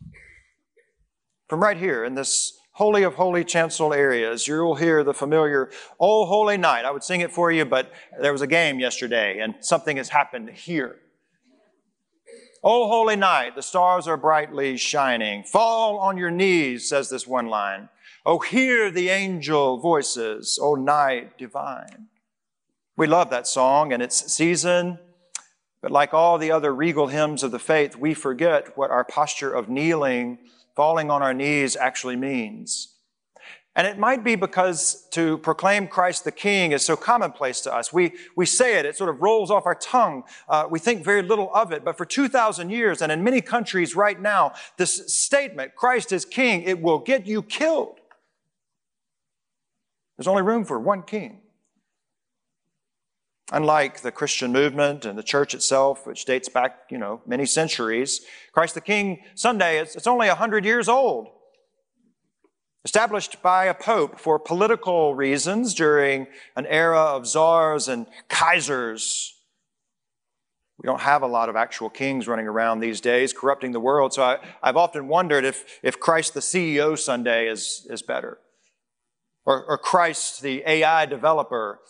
from 1.49 1.63
right 1.63 1.77
here 1.77 2.05
in 2.05 2.17
this 2.17 2.59
Holy 2.73 3.05
of 3.05 3.15
Holy 3.15 3.45
chancel 3.45 3.95
areas, 3.95 4.49
you'll 4.49 4.75
hear 4.75 5.05
the 5.05 5.15
familiar 5.15 5.71
Oh 6.01 6.27
Holy 6.27 6.57
Night. 6.57 6.85
I 6.85 6.91
would 6.91 7.05
sing 7.05 7.21
it 7.21 7.31
for 7.31 7.53
you, 7.53 7.65
but 7.65 7.93
there 8.21 8.33
was 8.33 8.43
a 8.43 8.49
game 8.49 8.81
yesterday 8.81 9.39
and 9.39 9.55
something 9.61 9.97
has 9.97 10.09
happened 10.09 10.51
here. 10.51 10.97
Oh 12.65 12.89
Holy 12.89 13.15
Night, 13.15 13.55
the 13.55 13.63
stars 13.63 14.09
are 14.09 14.17
brightly 14.17 14.77
shining. 14.77 15.45
Fall 15.45 15.99
on 15.99 16.17
your 16.17 16.33
knees, 16.33 16.89
says 16.89 17.09
this 17.09 17.25
one 17.25 17.47
line. 17.47 17.89
Oh, 18.27 18.41
hear 18.41 18.91
the 18.91 19.11
angel 19.11 19.79
voices, 19.79 20.59
oh 20.61 20.75
night 20.75 21.39
divine. 21.39 22.09
We 22.97 23.07
love 23.09 23.31
that 23.31 23.47
song 23.47 23.93
and 23.93 24.03
its 24.03 24.33
season, 24.33 24.99
but 25.83 25.91
like 25.91 26.15
all 26.15 26.39
the 26.39 26.53
other 26.53 26.73
regal 26.73 27.09
hymns 27.09 27.43
of 27.43 27.51
the 27.51 27.59
faith, 27.59 27.97
we 27.97 28.15
forget 28.15 28.77
what 28.79 28.91
our 28.91 29.05
posture 29.05 29.53
of 29.53 29.69
kneeling, 29.69 30.39
falling 30.77 31.11
on 31.11 31.21
our 31.21 31.35
knees 31.35 31.77
actually 31.77 32.17
means. 32.17 32.95
And 33.77 33.89
it 33.89 33.99
might 33.99 34.23
be 34.23 34.37
because 34.37 35.09
to 35.11 35.39
proclaim 35.39 35.89
Christ 35.89 36.23
the 36.23 36.31
King 36.31 36.71
is 36.71 36.85
so 36.87 36.97
commonplace 36.97 37.61
to 37.63 37.75
us. 37.75 37.93
We, 37.93 38.13
we 38.37 38.47
say 38.47 38.79
it, 38.79 38.87
it 38.87 38.97
sort 38.97 39.11
of 39.11 39.21
rolls 39.21 39.51
off 39.51 39.67
our 39.67 39.75
tongue. 39.75 40.23
Uh, 40.49 40.69
we 40.71 40.79
think 40.79 41.05
very 41.05 41.23
little 41.23 41.53
of 41.53 41.73
it. 41.73 41.85
But 41.85 41.99
for 41.99 42.05
2,000 42.05 42.71
years, 42.71 43.03
and 43.03 43.11
in 43.11 43.25
many 43.25 43.41
countries 43.41 43.97
right 43.97 44.21
now, 44.21 44.53
this 44.77 45.13
statement, 45.13 45.75
Christ 45.75 46.13
is 46.13 46.25
King, 46.25 46.63
it 46.63 46.81
will 46.81 47.01
get 47.01 47.27
you 47.27 47.43
killed. 47.43 47.99
There's 50.17 50.29
only 50.29 50.43
room 50.43 50.65
for 50.65 50.79
one 50.79 51.03
king. 51.03 51.41
Unlike 53.53 54.01
the 54.01 54.11
Christian 54.11 54.53
movement 54.53 55.05
and 55.05 55.19
the 55.19 55.23
church 55.23 55.55
itself, 55.55 56.07
which 56.07 56.25
dates 56.25 56.49
back, 56.49 56.85
you 56.91 56.97
know, 56.97 57.21
many 57.27 57.45
centuries, 57.45 58.23
Christ 58.53 58.75
the 58.75 58.81
King 58.81 59.21
Sunday, 59.35 59.79
it's, 59.79 59.95
it's 59.97 60.07
only 60.07 60.29
100 60.29 60.65
years 60.65 60.89
old. 60.89 61.29
Established 62.85 63.43
by 63.43 63.67
a 63.67 63.75
pope 63.75 64.19
for 64.19 64.39
political 64.39 65.15
reasons 65.15 65.75
during 65.75 66.27
an 66.57 66.67
era 66.67 67.01
of 67.01 67.27
czars 67.27 67.89
and 67.89 68.07
kaisers. 68.29 69.31
We 70.79 70.87
don't 70.87 71.01
have 71.01 71.23
a 71.23 71.27
lot 71.27 71.49
of 71.49 71.57
actual 71.57 71.91
kings 71.91 72.27
running 72.27 72.47
around 72.47 72.81
these 72.81 73.01
days, 73.01 73.33
corrupting 73.33 73.73
the 73.73 73.81
world. 73.81 74.13
So 74.13 74.23
I, 74.23 74.39
have 74.63 74.77
often 74.77 75.07
wondered 75.07 75.45
if, 75.45 75.81
if 75.83 76.01
Christ 76.01 76.35
the 76.35 76.41
CEO 76.41 76.99
Sunday 76.99 77.49
is, 77.49 77.87
is 77.91 78.03
better 78.03 78.39
or, 79.45 79.65
or 79.65 79.79
Christ, 79.79 80.43
the 80.43 80.63
AI 80.67 81.07
developer 81.07 81.81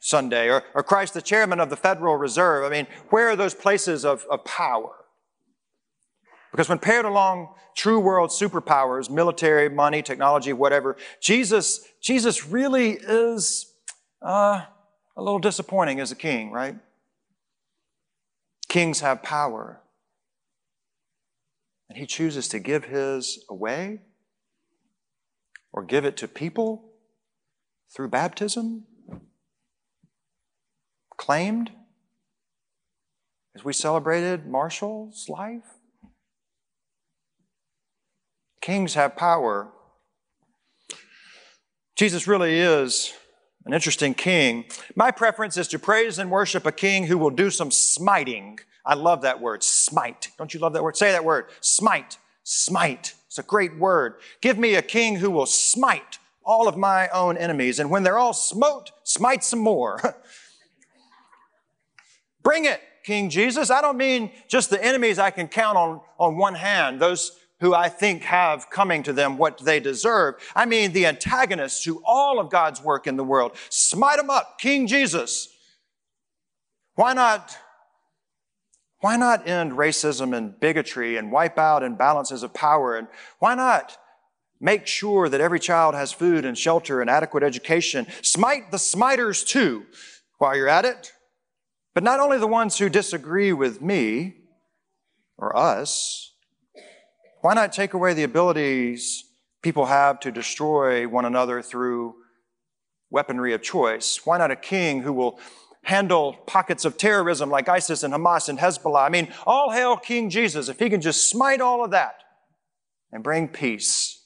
Sunday, 0.00 0.48
or, 0.48 0.62
or 0.74 0.82
Christ, 0.82 1.14
the 1.14 1.22
chairman 1.22 1.60
of 1.60 1.70
the 1.70 1.76
Federal 1.76 2.16
Reserve. 2.16 2.64
I 2.64 2.70
mean, 2.70 2.86
where 3.10 3.28
are 3.28 3.36
those 3.36 3.54
places 3.54 4.04
of, 4.04 4.24
of 4.30 4.44
power? 4.44 4.94
Because 6.50 6.68
when 6.68 6.78
paired 6.78 7.04
along 7.04 7.54
true 7.76 8.00
world 8.00 8.30
superpowers, 8.30 9.10
military, 9.10 9.68
money, 9.68 10.02
technology, 10.02 10.52
whatever, 10.52 10.96
Jesus, 11.20 11.86
Jesus 12.00 12.46
really 12.46 12.92
is 12.92 13.72
uh, 14.22 14.62
a 15.16 15.22
little 15.22 15.38
disappointing 15.38 16.00
as 16.00 16.10
a 16.10 16.16
king, 16.16 16.50
right? 16.50 16.76
Kings 18.68 19.00
have 19.00 19.22
power. 19.22 19.80
And 21.88 21.98
he 21.98 22.06
chooses 22.06 22.48
to 22.48 22.58
give 22.58 22.84
his 22.84 23.44
away 23.48 24.00
or 25.72 25.82
give 25.82 26.04
it 26.04 26.16
to 26.18 26.28
people 26.28 26.92
through 27.94 28.08
baptism? 28.08 28.84
Claimed 31.18 31.72
as 33.54 33.64
we 33.64 33.74
celebrated 33.74 34.46
Marshall's 34.46 35.28
life? 35.28 35.64
Kings 38.62 38.94
have 38.94 39.16
power. 39.16 39.68
Jesus 41.96 42.26
really 42.26 42.58
is 42.58 43.12
an 43.66 43.74
interesting 43.74 44.14
king. 44.14 44.64
My 44.94 45.10
preference 45.10 45.56
is 45.56 45.68
to 45.68 45.78
praise 45.78 46.18
and 46.18 46.30
worship 46.30 46.64
a 46.64 46.72
king 46.72 47.06
who 47.06 47.18
will 47.18 47.30
do 47.30 47.50
some 47.50 47.70
smiting. 47.70 48.60
I 48.86 48.94
love 48.94 49.22
that 49.22 49.40
word, 49.40 49.62
smite. 49.64 50.30
Don't 50.38 50.54
you 50.54 50.60
love 50.60 50.72
that 50.74 50.82
word? 50.82 50.96
Say 50.96 51.10
that 51.12 51.24
word, 51.24 51.46
smite, 51.60 52.18
smite. 52.44 53.14
It's 53.26 53.38
a 53.38 53.42
great 53.42 53.76
word. 53.76 54.14
Give 54.40 54.56
me 54.56 54.76
a 54.76 54.82
king 54.82 55.16
who 55.16 55.30
will 55.30 55.46
smite 55.46 56.18
all 56.44 56.68
of 56.68 56.76
my 56.76 57.08
own 57.08 57.36
enemies. 57.36 57.78
And 57.78 57.90
when 57.90 58.04
they're 58.04 58.18
all 58.18 58.32
smote, 58.32 58.92
smite 59.02 59.44
some 59.44 59.58
more. 59.58 60.16
Bring 62.42 62.64
it, 62.64 62.80
King 63.04 63.30
Jesus. 63.30 63.70
I 63.70 63.80
don't 63.80 63.96
mean 63.96 64.30
just 64.48 64.70
the 64.70 64.82
enemies 64.82 65.18
I 65.18 65.30
can 65.30 65.48
count 65.48 65.76
on, 65.76 66.00
on 66.18 66.36
one 66.36 66.54
hand, 66.54 67.00
those 67.00 67.32
who 67.60 67.74
I 67.74 67.88
think 67.88 68.22
have 68.22 68.70
coming 68.70 69.02
to 69.02 69.12
them 69.12 69.36
what 69.36 69.58
they 69.58 69.80
deserve. 69.80 70.36
I 70.54 70.64
mean 70.64 70.92
the 70.92 71.06
antagonists 71.06 71.82
to 71.84 72.02
all 72.04 72.38
of 72.38 72.50
God's 72.50 72.82
work 72.82 73.06
in 73.06 73.16
the 73.16 73.24
world. 73.24 73.56
Smite 73.68 74.18
them 74.18 74.30
up, 74.30 74.58
King 74.58 74.86
Jesus. 74.86 75.48
Why 76.94 77.12
not 77.12 77.56
why 79.00 79.16
not 79.16 79.46
end 79.46 79.72
racism 79.72 80.36
and 80.36 80.58
bigotry 80.58 81.16
and 81.16 81.30
wipe 81.30 81.56
out 81.56 81.82
imbalances 81.82 82.42
of 82.42 82.52
power? 82.52 82.96
And 82.96 83.06
why 83.38 83.54
not 83.54 83.96
make 84.60 84.88
sure 84.88 85.28
that 85.28 85.40
every 85.40 85.60
child 85.60 85.94
has 85.94 86.12
food 86.12 86.44
and 86.44 86.58
shelter 86.58 87.00
and 87.00 87.08
adequate 87.08 87.44
education? 87.44 88.08
Smite 88.22 88.72
the 88.72 88.78
smiters 88.78 89.44
too 89.44 89.86
while 90.38 90.56
you're 90.56 90.68
at 90.68 90.84
it. 90.84 91.12
But 91.98 92.04
not 92.04 92.20
only 92.20 92.38
the 92.38 92.46
ones 92.46 92.78
who 92.78 92.88
disagree 92.88 93.52
with 93.52 93.82
me 93.82 94.34
or 95.36 95.56
us. 95.56 96.32
Why 97.40 97.54
not 97.54 97.72
take 97.72 97.92
away 97.92 98.14
the 98.14 98.22
abilities 98.22 99.24
people 99.62 99.86
have 99.86 100.20
to 100.20 100.30
destroy 100.30 101.08
one 101.08 101.24
another 101.24 101.60
through 101.60 102.14
weaponry 103.10 103.52
of 103.52 103.62
choice? 103.62 104.20
Why 104.22 104.38
not 104.38 104.52
a 104.52 104.54
king 104.54 105.02
who 105.02 105.12
will 105.12 105.40
handle 105.82 106.34
pockets 106.46 106.84
of 106.84 106.96
terrorism 106.98 107.50
like 107.50 107.68
ISIS 107.68 108.04
and 108.04 108.14
Hamas 108.14 108.48
and 108.48 108.60
Hezbollah. 108.60 109.04
I 109.04 109.08
mean, 109.08 109.32
all 109.44 109.72
hail 109.72 109.96
King 109.96 110.30
Jesus 110.30 110.68
if 110.68 110.78
he 110.78 110.88
can 110.90 111.00
just 111.00 111.28
smite 111.28 111.60
all 111.60 111.84
of 111.84 111.90
that 111.90 112.22
and 113.10 113.24
bring 113.24 113.48
peace. 113.48 114.24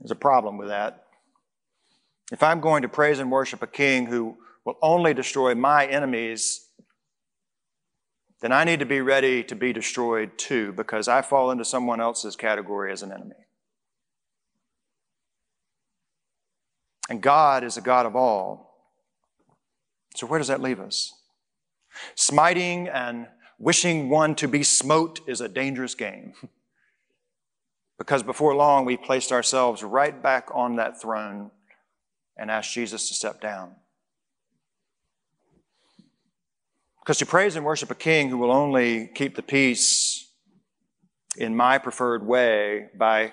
There's 0.00 0.10
a 0.10 0.14
problem 0.14 0.56
with 0.56 0.68
that. 0.68 1.01
If 2.32 2.42
I'm 2.42 2.60
going 2.60 2.80
to 2.80 2.88
praise 2.88 3.18
and 3.18 3.30
worship 3.30 3.62
a 3.62 3.66
king 3.66 4.06
who 4.06 4.38
will 4.64 4.78
only 4.80 5.12
destroy 5.12 5.54
my 5.54 5.84
enemies, 5.84 6.66
then 8.40 8.52
I 8.52 8.64
need 8.64 8.80
to 8.80 8.86
be 8.86 9.02
ready 9.02 9.44
to 9.44 9.54
be 9.54 9.74
destroyed 9.74 10.38
too 10.38 10.72
because 10.72 11.08
I 11.08 11.20
fall 11.20 11.50
into 11.50 11.66
someone 11.66 12.00
else's 12.00 12.34
category 12.34 12.90
as 12.90 13.02
an 13.02 13.12
enemy. 13.12 13.34
And 17.10 17.20
God 17.20 17.64
is 17.64 17.76
a 17.76 17.82
God 17.82 18.06
of 18.06 18.16
all. 18.16 18.78
So, 20.16 20.26
where 20.26 20.38
does 20.38 20.48
that 20.48 20.62
leave 20.62 20.80
us? 20.80 21.12
Smiting 22.14 22.88
and 22.88 23.26
wishing 23.58 24.08
one 24.08 24.34
to 24.36 24.48
be 24.48 24.62
smote 24.62 25.20
is 25.26 25.42
a 25.42 25.48
dangerous 25.48 25.94
game. 25.94 26.32
because 27.98 28.22
before 28.22 28.54
long, 28.54 28.86
we 28.86 28.96
placed 28.96 29.32
ourselves 29.32 29.82
right 29.82 30.22
back 30.22 30.48
on 30.54 30.76
that 30.76 30.98
throne 30.98 31.50
and 32.36 32.50
asked 32.50 32.72
Jesus 32.72 33.08
to 33.08 33.14
step 33.14 33.40
down. 33.40 33.76
Because 37.00 37.18
to 37.18 37.26
praise 37.26 37.56
and 37.56 37.64
worship 37.64 37.90
a 37.90 37.96
king 37.96 38.28
who 38.28 38.38
will 38.38 38.52
only 38.52 39.08
keep 39.08 39.34
the 39.34 39.42
peace 39.42 40.30
in 41.36 41.56
my 41.56 41.78
preferred 41.78 42.24
way 42.24 42.88
by 42.96 43.32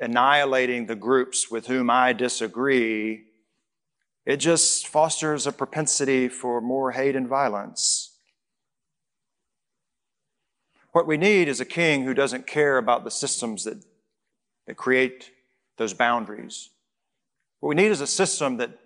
annihilating 0.00 0.86
the 0.86 0.94
groups 0.94 1.50
with 1.50 1.66
whom 1.66 1.88
I 1.88 2.12
disagree, 2.12 3.24
it 4.26 4.36
just 4.36 4.86
fosters 4.86 5.46
a 5.46 5.52
propensity 5.52 6.28
for 6.28 6.60
more 6.60 6.92
hate 6.92 7.16
and 7.16 7.28
violence. 7.28 8.16
What 10.92 11.06
we 11.06 11.16
need 11.16 11.48
is 11.48 11.60
a 11.60 11.64
king 11.64 12.04
who 12.04 12.14
doesn't 12.14 12.46
care 12.46 12.78
about 12.78 13.02
the 13.04 13.10
systems 13.10 13.64
that, 13.64 13.82
that 14.66 14.76
create 14.76 15.30
those 15.76 15.92
boundaries. 15.92 16.70
What 17.64 17.70
we 17.70 17.82
need 17.82 17.92
is 17.92 18.02
a 18.02 18.06
system 18.06 18.58
that, 18.58 18.78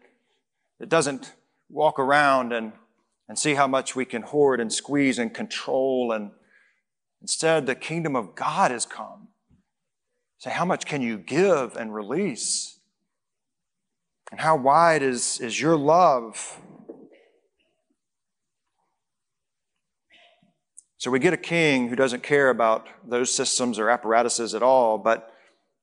that 0.79 0.89
doesn't 0.89 1.35
walk 1.69 1.99
around 1.99 2.53
and, 2.53 2.71
and 3.29 3.37
see 3.37 3.55
how 3.55 3.67
much 3.67 3.97
we 3.97 4.05
can 4.05 4.23
hoard 4.23 4.61
and 4.61 4.73
squeeze 4.73 5.19
and 5.19 5.35
control. 5.35 6.13
And 6.13 6.31
instead, 7.21 7.67
the 7.67 7.75
kingdom 7.75 8.15
of 8.15 8.37
God 8.37 8.71
has 8.71 8.87
come 8.87 9.31
Say, 10.39 10.51
how 10.51 10.65
much 10.65 10.87
can 10.87 11.03
you 11.03 11.19
give 11.19 11.77
and 11.77 11.93
release? 11.93 12.79
And 14.31 14.39
how 14.39 14.55
wide 14.55 15.03
is, 15.03 15.41
is 15.41 15.61
your 15.61 15.77
love? 15.77 16.61
So 20.99 21.11
we 21.11 21.19
get 21.19 21.33
a 21.33 21.37
king 21.37 21.89
who 21.89 21.97
doesn't 21.97 22.23
care 22.23 22.49
about 22.49 22.87
those 23.05 23.35
systems 23.35 23.77
or 23.81 23.91
apparatuses 23.91 24.55
at 24.55 24.63
all, 24.63 24.99
but 24.99 25.35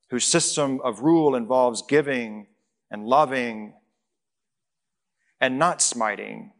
whose 0.08 0.24
system 0.24 0.80
of 0.82 1.00
rule 1.00 1.34
involves 1.34 1.82
giving 1.82 2.46
and 2.96 3.06
loving 3.06 3.74
and 5.38 5.58
not 5.58 5.82
smiting 5.82 6.50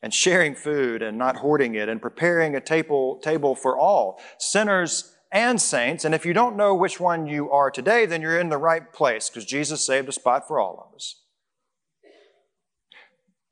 and 0.00 0.14
sharing 0.14 0.54
food 0.54 1.02
and 1.02 1.18
not 1.18 1.36
hoarding 1.36 1.74
it 1.74 1.88
and 1.88 2.00
preparing 2.00 2.54
a 2.54 2.60
table, 2.60 3.18
table 3.18 3.56
for 3.56 3.76
all, 3.76 4.20
sinners 4.38 5.16
and 5.32 5.60
saints. 5.60 6.04
And 6.04 6.14
if 6.14 6.24
you 6.24 6.32
don't 6.32 6.56
know 6.56 6.76
which 6.76 7.00
one 7.00 7.26
you 7.26 7.50
are 7.50 7.72
today, 7.72 8.06
then 8.06 8.22
you're 8.22 8.38
in 8.38 8.50
the 8.50 8.56
right 8.56 8.92
place 8.92 9.28
because 9.28 9.44
Jesus 9.44 9.84
saved 9.84 10.08
a 10.08 10.12
spot 10.12 10.46
for 10.46 10.60
all 10.60 10.86
of 10.88 10.94
us. 10.94 11.22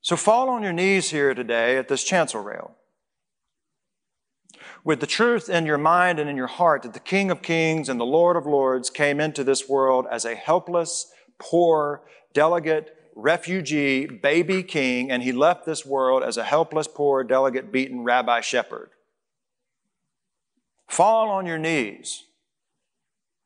So 0.01 0.15
fall 0.15 0.49
on 0.49 0.63
your 0.63 0.73
knees 0.73 1.11
here 1.11 1.35
today 1.35 1.77
at 1.77 1.89
this 1.89 2.05
chancel 2.05 2.41
rail 2.41 2.77
with 4.85 5.01
the 5.01 5.09
truth 5.09 5.51
in 5.51 5.67
your 5.67 5.77
mind 5.77 6.21
and 6.21 6.31
in 6.31 6.37
your 6.37 6.47
heart 6.47 6.83
that 6.83 6.95
the 6.95 7.01
King 7.01 7.33
of 7.33 7.43
Kings 7.43 7.89
and 7.89 7.99
the 7.99 8.07
Lord 8.07 8.37
of 8.37 8.47
Lords 8.47 8.91
came 8.91 9.19
into 9.19 9.43
this 9.43 9.69
world 9.69 10.07
as 10.09 10.25
a 10.25 10.37
helpless, 10.37 11.11
poor, 11.39 12.03
delegate, 12.33 12.97
refugee, 13.15 14.07
baby 14.07 14.63
king, 14.63 15.11
and 15.11 15.23
he 15.23 15.33
left 15.33 15.67
this 15.67 15.85
world 15.85 16.23
as 16.23 16.37
a 16.37 16.45
helpless, 16.45 16.87
poor, 16.87 17.25
delegate, 17.25 17.73
beaten 17.73 18.05
rabbi 18.05 18.41
shepherd. 18.41 18.91
Fall 20.87 21.29
on 21.29 21.45
your 21.45 21.59
knees. 21.59 22.25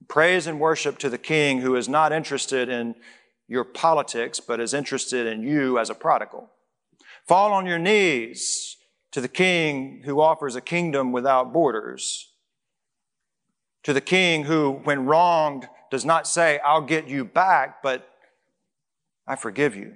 Praise 0.08 0.46
and 0.46 0.60
worship 0.60 0.98
to 0.98 1.08
the 1.08 1.18
king 1.18 1.60
who 1.60 1.74
is 1.74 1.88
not 1.88 2.12
interested 2.12 2.68
in 2.68 2.94
your 3.48 3.64
politics, 3.64 4.40
but 4.40 4.60
is 4.60 4.74
interested 4.74 5.26
in 5.26 5.42
you 5.42 5.78
as 5.78 5.90
a 5.90 5.94
prodigal. 5.94 6.50
Fall 7.26 7.52
on 7.52 7.66
your 7.66 7.78
knees 7.78 8.76
to 9.10 9.20
the 9.20 9.28
king 9.28 10.02
who 10.04 10.20
offers 10.20 10.56
a 10.56 10.60
kingdom 10.60 11.12
without 11.12 11.52
borders. 11.52 12.30
To 13.84 13.92
the 13.92 14.00
king 14.00 14.44
who, 14.44 14.80
when 14.84 15.06
wronged, 15.06 15.68
does 15.90 16.04
not 16.04 16.26
say, 16.26 16.60
I'll 16.64 16.82
get 16.82 17.08
you 17.08 17.24
back, 17.24 17.82
but 17.82 18.08
I 19.26 19.37
forgive 19.37 19.76
you. 19.76 19.95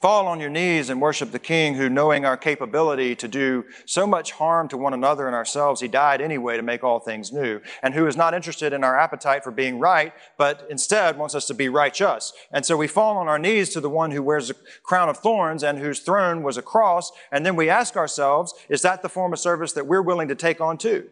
Fall 0.00 0.28
on 0.28 0.38
your 0.38 0.48
knees 0.48 0.90
and 0.90 1.00
worship 1.00 1.32
the 1.32 1.40
King 1.40 1.74
who, 1.74 1.88
knowing 1.88 2.24
our 2.24 2.36
capability 2.36 3.16
to 3.16 3.26
do 3.26 3.64
so 3.84 4.06
much 4.06 4.30
harm 4.30 4.68
to 4.68 4.76
one 4.76 4.94
another 4.94 5.26
and 5.26 5.34
ourselves, 5.34 5.80
he 5.80 5.88
died 5.88 6.20
anyway 6.20 6.56
to 6.56 6.62
make 6.62 6.84
all 6.84 7.00
things 7.00 7.32
new, 7.32 7.60
and 7.82 7.94
who 7.94 8.06
is 8.06 8.16
not 8.16 8.32
interested 8.32 8.72
in 8.72 8.84
our 8.84 8.96
appetite 8.96 9.42
for 9.42 9.50
being 9.50 9.80
right, 9.80 10.12
but 10.36 10.64
instead 10.70 11.18
wants 11.18 11.34
us 11.34 11.46
to 11.46 11.54
be 11.54 11.68
righteous. 11.68 12.32
And 12.52 12.64
so 12.64 12.76
we 12.76 12.86
fall 12.86 13.16
on 13.16 13.26
our 13.26 13.40
knees 13.40 13.70
to 13.70 13.80
the 13.80 13.90
one 13.90 14.12
who 14.12 14.22
wears 14.22 14.50
a 14.50 14.54
crown 14.84 15.08
of 15.08 15.18
thorns 15.18 15.64
and 15.64 15.80
whose 15.80 15.98
throne 15.98 16.44
was 16.44 16.56
a 16.56 16.62
cross, 16.62 17.10
and 17.32 17.44
then 17.44 17.56
we 17.56 17.68
ask 17.68 17.96
ourselves, 17.96 18.54
is 18.68 18.82
that 18.82 19.02
the 19.02 19.08
form 19.08 19.32
of 19.32 19.40
service 19.40 19.72
that 19.72 19.88
we're 19.88 20.00
willing 20.00 20.28
to 20.28 20.36
take 20.36 20.60
on 20.60 20.78
too? 20.78 21.08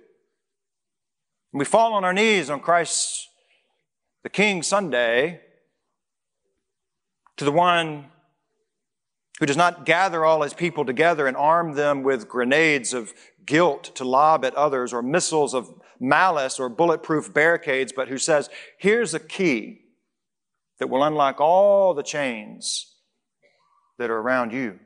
And 1.52 1.58
we 1.58 1.64
fall 1.64 1.92
on 1.92 2.04
our 2.04 2.12
knees 2.12 2.48
on 2.48 2.60
Christ's, 2.60 3.25
the 4.26 4.30
King 4.30 4.60
Sunday, 4.60 5.40
to 7.36 7.44
the 7.44 7.52
one 7.52 8.06
who 9.38 9.46
does 9.46 9.56
not 9.56 9.86
gather 9.86 10.24
all 10.24 10.42
his 10.42 10.52
people 10.52 10.84
together 10.84 11.28
and 11.28 11.36
arm 11.36 11.76
them 11.76 12.02
with 12.02 12.26
grenades 12.26 12.92
of 12.92 13.14
guilt 13.44 13.94
to 13.94 14.02
lob 14.02 14.44
at 14.44 14.52
others 14.56 14.92
or 14.92 15.00
missiles 15.00 15.54
of 15.54 15.72
malice 16.00 16.58
or 16.58 16.68
bulletproof 16.68 17.32
barricades, 17.32 17.92
but 17.92 18.08
who 18.08 18.18
says, 18.18 18.50
here's 18.78 19.14
a 19.14 19.20
key 19.20 19.82
that 20.80 20.90
will 20.90 21.04
unlock 21.04 21.40
all 21.40 21.94
the 21.94 22.02
chains 22.02 22.96
that 23.96 24.10
are 24.10 24.18
around 24.18 24.52
you. 24.52 24.80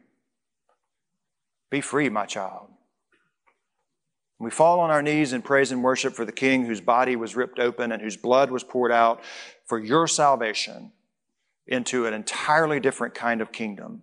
Be 1.71 1.81
free, 1.81 2.11
my 2.11 2.27
child. 2.27 2.69
We 4.41 4.51
fall 4.51 4.81
on 4.81 4.91
our 4.91 5.03
knees 5.03 5.33
in 5.33 5.43
praise 5.43 5.71
and 5.71 5.83
worship 5.83 6.15
for 6.15 6.25
the 6.25 6.33
King 6.33 6.65
whose 6.65 6.81
body 6.81 7.15
was 7.15 7.37
ripped 7.37 7.59
open 7.59 7.93
and 7.93 8.01
whose 8.01 8.17
blood 8.17 8.51
was 8.51 8.65
poured 8.65 8.91
out 8.91 9.23
for 9.67 9.79
your 9.79 10.09
salvation 10.09 10.93
into 11.67 12.07
an 12.07 12.15
entirely 12.15 12.81
different 12.81 13.15
kind 13.15 13.41
of 13.41 13.53
kingdom 13.53 14.03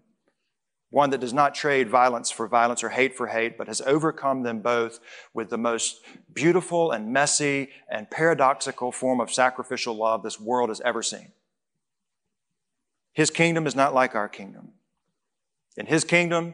one 0.90 1.10
that 1.10 1.20
does 1.20 1.34
not 1.34 1.54
trade 1.54 1.90
violence 1.90 2.32
for 2.32 2.48
violence 2.48 2.84
or 2.84 2.90
hate 2.90 3.16
for 3.16 3.28
hate, 3.28 3.58
but 3.58 3.68
has 3.68 3.82
overcome 3.82 4.44
them 4.44 4.62
both 4.62 5.00
with 5.34 5.50
the 5.50 5.58
most 5.58 6.00
beautiful 6.34 6.92
and 6.92 7.12
messy 7.12 7.70
and 7.90 8.10
paradoxical 8.10 8.92
form 8.92 9.20
of 9.20 9.32
sacrificial 9.32 9.96
love 9.96 10.24
this 10.24 10.40
world 10.40 10.70
has 10.70 10.82
ever 10.82 11.04
seen. 11.04 11.32
His 13.12 13.30
kingdom 13.30 13.68
is 13.68 13.76
not 13.76 13.94
like 13.94 14.16
our 14.16 14.30
kingdom. 14.30 14.70
In 15.76 15.88
His 15.88 16.04
kingdom, 16.04 16.54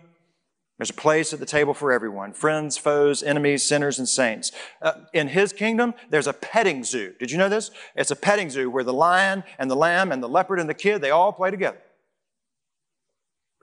there's 0.78 0.90
a 0.90 0.94
place 0.94 1.34
at 1.34 1.40
the 1.40 1.46
table 1.46 1.74
for 1.74 1.92
everyone 1.92 2.34
friends, 2.34 2.78
foes, 2.78 3.22
enemies, 3.22 3.64
sinners, 3.64 4.00
and 4.00 4.10
saints. 4.10 4.52
Uh, 4.82 4.94
in 5.14 5.28
His 5.28 5.54
kingdom, 5.54 5.94
there's 6.10 6.28
a 6.28 6.34
petting 6.34 6.84
zoo. 6.84 7.14
Did 7.20 7.32
you 7.32 7.38
know 7.38 7.50
this? 7.50 7.70
It's 7.96 8.12
a 8.12 8.16
petting 8.16 8.50
zoo 8.50 8.70
where 8.70 8.84
the 8.84 8.94
lion 8.94 9.44
and 9.60 9.70
the 9.70 9.76
lamb 9.76 10.12
and 10.12 10.22
the 10.24 10.30
leopard 10.30 10.60
and 10.60 10.70
the 10.70 10.74
kid, 10.74 11.02
they 11.02 11.12
all 11.12 11.32
play 11.32 11.52
together. 11.52 11.78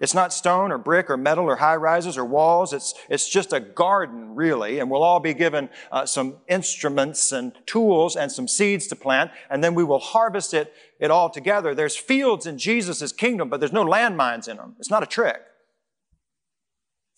It's 0.00 0.14
not 0.14 0.32
stone 0.32 0.72
or 0.72 0.78
brick 0.78 1.10
or 1.10 1.18
metal 1.18 1.44
or 1.44 1.56
high 1.56 1.76
rises 1.76 2.16
or 2.16 2.24
walls. 2.24 2.72
It's, 2.72 2.94
it's 3.10 3.28
just 3.28 3.52
a 3.52 3.60
garden, 3.60 4.34
really. 4.34 4.78
And 4.78 4.90
we'll 4.90 5.02
all 5.02 5.20
be 5.20 5.34
given 5.34 5.68
uh, 5.92 6.06
some 6.06 6.36
instruments 6.48 7.32
and 7.32 7.52
tools 7.66 8.16
and 8.16 8.32
some 8.32 8.48
seeds 8.48 8.86
to 8.86 8.96
plant, 8.96 9.30
and 9.50 9.62
then 9.62 9.74
we 9.74 9.84
will 9.84 9.98
harvest 9.98 10.54
it, 10.54 10.72
it 10.98 11.10
all 11.10 11.28
together. 11.28 11.74
There's 11.74 11.96
fields 11.96 12.46
in 12.46 12.56
Jesus' 12.56 13.12
kingdom, 13.12 13.50
but 13.50 13.60
there's 13.60 13.74
no 13.74 13.84
landmines 13.84 14.48
in 14.48 14.56
them. 14.56 14.74
It's 14.78 14.90
not 14.90 15.02
a 15.02 15.06
trick. 15.06 15.42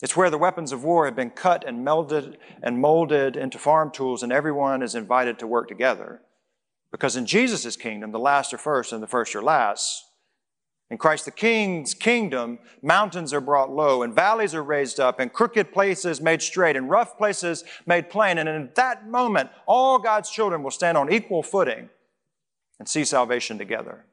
It's 0.03 0.17
where 0.17 0.29
the 0.29 0.37
weapons 0.37 0.73
of 0.73 0.83
war 0.83 1.05
have 1.05 1.15
been 1.15 1.29
cut 1.29 1.63
and 1.65 1.79
melded 1.79 2.35
and 2.61 2.81
molded 2.81 3.37
into 3.37 3.57
farm 3.57 3.89
tools, 3.89 4.21
and 4.21 4.33
everyone 4.33 4.83
is 4.83 4.95
invited 4.95 5.39
to 5.39 5.47
work 5.47 5.69
together. 5.69 6.21
Because 6.91 7.15
in 7.15 7.25
Jesus' 7.25 7.77
kingdom, 7.77 8.11
the 8.11 8.19
last 8.19 8.53
are 8.53 8.57
first 8.57 8.91
and 8.91 9.01
the 9.01 9.07
first 9.07 9.33
are 9.33 9.41
last. 9.41 10.03
In 10.91 10.97
Christ 10.97 11.23
the 11.23 11.31
King's 11.31 11.93
kingdom, 11.93 12.59
mountains 12.81 13.31
are 13.31 13.39
brought 13.39 13.71
low, 13.71 14.03
and 14.03 14.13
valleys 14.13 14.53
are 14.53 14.61
raised 14.61 14.99
up, 14.99 15.21
and 15.21 15.31
crooked 15.31 15.71
places 15.71 16.19
made 16.19 16.41
straight, 16.41 16.75
and 16.75 16.89
rough 16.89 17.17
places 17.17 17.63
made 17.85 18.09
plain. 18.09 18.37
And 18.37 18.49
in 18.49 18.71
that 18.75 19.07
moment, 19.07 19.51
all 19.65 19.99
God's 19.99 20.29
children 20.29 20.63
will 20.63 20.71
stand 20.71 20.97
on 20.97 21.13
equal 21.13 21.43
footing 21.43 21.87
and 22.77 22.89
see 22.89 23.05
salvation 23.05 23.57
together. 23.57 24.05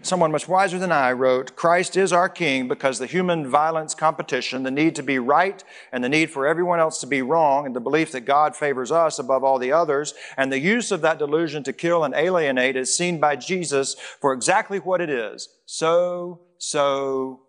Someone 0.00 0.32
much 0.32 0.48
wiser 0.48 0.78
than 0.78 0.90
I 0.90 1.12
wrote, 1.12 1.54
Christ 1.54 1.96
is 1.96 2.12
our 2.12 2.28
King 2.28 2.66
because 2.66 2.98
the 2.98 3.06
human 3.06 3.48
violence 3.48 3.94
competition, 3.94 4.62
the 4.62 4.70
need 4.70 4.96
to 4.96 5.02
be 5.02 5.18
right 5.18 5.62
and 5.92 6.02
the 6.02 6.08
need 6.08 6.30
for 6.30 6.46
everyone 6.46 6.80
else 6.80 6.98
to 7.00 7.06
be 7.06 7.20
wrong, 7.20 7.66
and 7.66 7.76
the 7.76 7.80
belief 7.80 8.10
that 8.12 8.22
God 8.22 8.56
favors 8.56 8.90
us 8.90 9.18
above 9.18 9.44
all 9.44 9.58
the 9.58 9.72
others, 9.72 10.14
and 10.36 10.50
the 10.50 10.58
use 10.58 10.90
of 10.90 11.02
that 11.02 11.18
delusion 11.18 11.62
to 11.64 11.72
kill 11.72 12.04
and 12.04 12.14
alienate 12.14 12.76
is 12.76 12.96
seen 12.96 13.20
by 13.20 13.36
Jesus 13.36 13.94
for 14.20 14.32
exactly 14.32 14.78
what 14.78 15.00
it 15.00 15.10
is 15.10 15.48
so, 15.66 16.40
so 16.58 17.42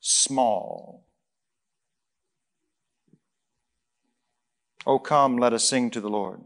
small. 0.00 1.06
Oh, 4.86 5.00
come, 5.00 5.36
let 5.38 5.52
us 5.52 5.68
sing 5.68 5.90
to 5.90 6.00
the 6.00 6.08
Lord. 6.08 6.40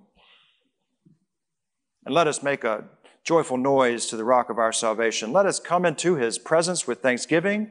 And 2.07 2.15
let 2.15 2.27
us 2.27 2.43
make 2.43 2.65
a 2.65 2.85
joyful 3.25 3.57
noise 3.57 4.07
to 4.07 4.17
the 4.17 4.25
rock 4.25 4.51
of 4.51 4.59
our 4.59 4.73
salvation. 4.73 5.33
Let 5.33 5.47
us 5.47 5.61
come 5.61 5.85
into 5.85 6.17
his 6.17 6.39
presence 6.39 6.87
with 6.87 7.01
thanksgiving 7.01 7.71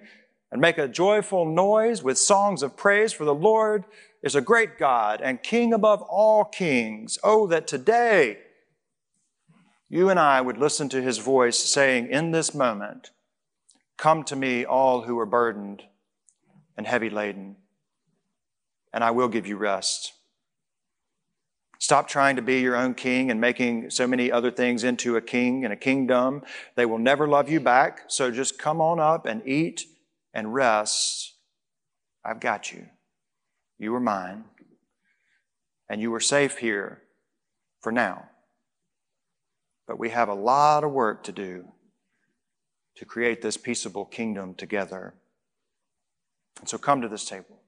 and 0.51 0.61
make 0.61 0.77
a 0.77 0.87
joyful 0.87 1.45
noise 1.45 2.03
with 2.03 2.17
songs 2.17 2.63
of 2.63 2.77
praise, 2.77 3.13
for 3.13 3.25
the 3.25 3.33
Lord 3.33 3.85
is 4.23 4.35
a 4.35 4.41
great 4.41 4.77
God 4.77 5.21
and 5.21 5.41
King 5.41 5.73
above 5.73 6.01
all 6.03 6.43
kings. 6.43 7.17
Oh, 7.23 7.47
that 7.47 7.67
today 7.67 8.39
you 9.89 10.09
and 10.09 10.19
I 10.19 10.39
would 10.41 10.57
listen 10.57 10.87
to 10.89 11.01
his 11.01 11.17
voice 11.17 11.57
saying, 11.57 12.07
In 12.07 12.31
this 12.31 12.53
moment, 12.53 13.09
come 13.97 14.23
to 14.25 14.35
me, 14.35 14.63
all 14.63 15.01
who 15.01 15.17
are 15.19 15.25
burdened 15.25 15.83
and 16.77 16.85
heavy 16.85 17.09
laden, 17.09 17.57
and 18.93 19.03
I 19.03 19.11
will 19.11 19.27
give 19.27 19.47
you 19.47 19.57
rest. 19.57 20.13
Stop 21.79 22.09
trying 22.09 22.35
to 22.35 22.41
be 22.41 22.59
your 22.59 22.75
own 22.75 22.93
king 22.93 23.31
and 23.31 23.39
making 23.39 23.89
so 23.89 24.05
many 24.05 24.29
other 24.29 24.51
things 24.51 24.83
into 24.83 25.15
a 25.15 25.21
king 25.21 25.63
and 25.63 25.71
a 25.73 25.77
kingdom. 25.77 26.43
They 26.75 26.85
will 26.85 26.97
never 26.97 27.25
love 27.25 27.49
you 27.49 27.61
back. 27.61 28.03
So 28.07 28.31
just 28.31 28.59
come 28.59 28.81
on 28.81 28.99
up 28.99 29.25
and 29.25 29.41
eat 29.47 29.85
and 30.33 30.53
rest. 30.53 31.35
I've 32.23 32.41
got 32.41 32.73
you. 32.73 32.85
You 33.77 33.95
are 33.95 34.01
mine. 34.01 34.43
And 35.87 36.01
you 36.01 36.13
are 36.13 36.19
safe 36.19 36.57
here 36.57 37.01
for 37.81 37.93
now. 37.93 38.25
But 39.87 39.97
we 39.97 40.09
have 40.09 40.27
a 40.27 40.35
lot 40.35 40.83
of 40.83 40.91
work 40.91 41.23
to 41.23 41.31
do 41.31 41.65
to 42.97 43.05
create 43.05 43.41
this 43.41 43.55
peaceable 43.55 44.03
kingdom 44.03 44.53
together. 44.53 45.13
And 46.59 46.67
so 46.67 46.77
come 46.77 47.01
to 47.01 47.07
this 47.07 47.23
table 47.23 47.61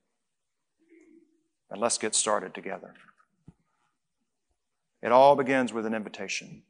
and 1.69 1.80
let's 1.80 1.97
get 1.97 2.13
started 2.13 2.54
together. 2.54 2.93
It 5.02 5.12
all 5.12 5.36
begins 5.36 5.74
with 5.74 5.86
an 5.86 5.94
invitation, 5.94 6.64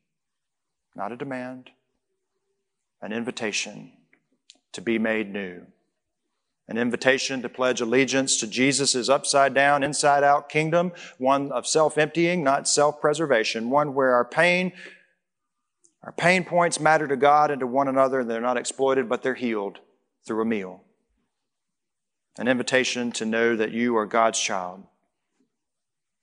not 0.96 1.12
a 1.12 1.18
demand, 1.18 1.72
an 3.02 3.12
invitation 3.14 3.92
to 4.74 4.82
be 4.82 4.98
made 5.00 5.32
new. 5.32 5.64
An 6.68 6.78
invitation 6.78 7.42
to 7.42 7.50
pledge 7.50 7.82
allegiance 7.82 8.38
to 8.38 8.48
Jesus' 8.48 9.10
upside 9.10 9.54
down, 9.54 9.84
inside 9.84 10.24
out 10.24 10.48
kingdom, 10.48 10.94
one 11.18 11.52
of 11.52 11.68
self 11.68 11.98
emptying, 11.98 12.44
not 12.44 12.68
self 12.68 13.02
preservation, 13.02 13.70
one 13.70 13.94
where 13.94 14.16
our 14.16 14.26
pain 14.26 14.72
Our 16.04 16.12
pain 16.14 16.44
points 16.46 16.80
matter 16.80 17.08
to 17.08 17.16
God 17.18 17.52
and 17.52 17.60
to 17.60 17.68
one 17.68 17.88
another. 17.88 18.22
And 18.22 18.30
they're 18.30 18.42
not 18.42 18.58
exploited, 18.58 19.08
but 19.10 19.22
they're 19.22 19.36
healed 19.36 19.80
through 20.26 20.42
a 20.42 20.46
meal. 20.46 20.82
An 22.40 22.48
invitation 22.48 23.12
to 23.14 23.26
know 23.26 23.56
that 23.56 23.72
you 23.72 23.96
are 23.98 24.08
God's 24.08 24.40
child, 24.40 24.84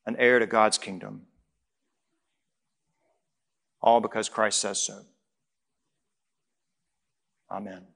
an 0.07 0.16
heir 0.16 0.40
to 0.40 0.47
God's 0.47 0.79
kingdom. 0.79 1.28
All 3.81 4.01
because 4.01 4.29
Christ 4.29 4.61
says 4.61 4.83
so. 4.83 5.03
Amen. 7.51 7.87